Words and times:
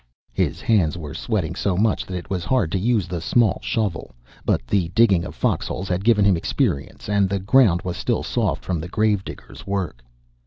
His 0.33 0.61
hands 0.61 0.97
were 0.97 1.13
sweating 1.13 1.53
so 1.53 1.77
much 1.77 2.07
that 2.07 2.17
it 2.17 2.27
was 2.27 2.43
hard 2.43 2.71
to 2.71 2.79
use 2.79 3.07
the 3.07 3.21
small 3.21 3.59
shovel, 3.61 4.15
but 4.43 4.65
the 4.65 4.87
digging 4.95 5.23
of 5.23 5.35
foxholes 5.35 5.87
had 5.89 6.03
given 6.03 6.25
him 6.25 6.35
experience 6.35 7.07
and 7.07 7.29
the 7.29 7.37
ground 7.37 7.83
was 7.83 7.97
still 7.97 8.23
soft 8.23 8.65
from 8.65 8.79
the 8.81 8.87
gravediggers' 8.89 9.67
work. 9.67 10.03